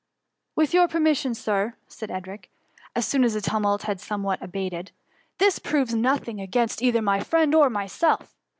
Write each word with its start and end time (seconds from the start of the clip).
"With 0.55 0.73
your 0.73 0.87
permission. 0.87 1.35
Sir, 1.35 1.75
said 1.87 2.09
Edric, 2.09 2.49
as 2.95 3.05
soon 3.05 3.23
as 3.23 3.35
the 3.35 3.39
tumult 3.41 3.83
had 3.83 4.01
somewhat 4.01 4.41
abated, 4.41 4.85
*^ 5.33 5.37
this 5.37 5.59
proves 5.59 5.93
nothing 5.93 6.41
against 6.41 6.81
either 6.81 7.03
my 7.03 7.19
friend 7.19 7.53
or 7.53 7.69
myself. 7.69 8.35